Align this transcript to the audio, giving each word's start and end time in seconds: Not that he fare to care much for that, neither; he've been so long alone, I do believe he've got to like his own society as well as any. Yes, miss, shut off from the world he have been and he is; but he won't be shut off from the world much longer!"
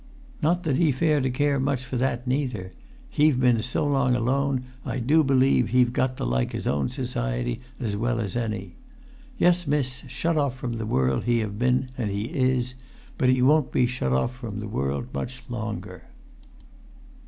Not 0.41 0.63
that 0.63 0.77
he 0.79 0.91
fare 0.91 1.21
to 1.21 1.29
care 1.29 1.59
much 1.59 1.85
for 1.85 1.95
that, 1.97 2.25
neither; 2.25 2.71
he've 3.11 3.39
been 3.39 3.61
so 3.61 3.85
long 3.85 4.15
alone, 4.15 4.65
I 4.83 4.97
do 4.97 5.23
believe 5.23 5.69
he've 5.69 5.93
got 5.93 6.17
to 6.17 6.25
like 6.25 6.53
his 6.53 6.65
own 6.65 6.89
society 6.89 7.59
as 7.79 7.95
well 7.95 8.19
as 8.19 8.35
any. 8.35 8.73
Yes, 9.37 9.67
miss, 9.67 10.03
shut 10.07 10.37
off 10.37 10.57
from 10.57 10.77
the 10.77 10.87
world 10.87 11.25
he 11.25 11.37
have 11.41 11.59
been 11.59 11.89
and 11.99 12.09
he 12.09 12.23
is; 12.25 12.73
but 13.19 13.29
he 13.29 13.43
won't 13.43 13.71
be 13.71 13.85
shut 13.85 14.11
off 14.11 14.35
from 14.35 14.59
the 14.59 14.67
world 14.67 15.05
much 15.13 15.43
longer!" 15.49 16.05